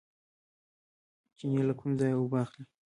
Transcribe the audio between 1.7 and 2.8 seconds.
کوم ځای اوبه اخلي؟